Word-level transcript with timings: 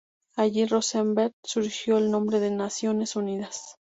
Allí 0.35 0.65
Roosevelt 0.65 1.35
sugirió 1.43 1.99
el 1.99 2.09
nombre 2.09 2.39
de 2.39 2.49
"Naciones 2.49 3.15
Unidas". 3.15 3.75